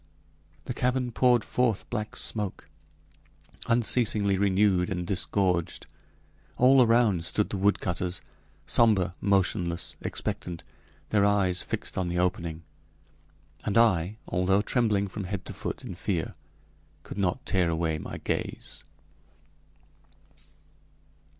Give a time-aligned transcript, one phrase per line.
[0.65, 2.67] This cavern poured forth black smoke,
[3.67, 5.85] unceasingly renewed and disgorged.
[6.57, 8.19] All around stood the woodcutters,
[8.65, 10.63] somber, motionless, expectant,
[11.09, 12.63] their eyes fixed on the opening;
[13.63, 16.33] and I, although trembling from head to foot in fear,
[17.03, 18.83] could not tear away my gaze.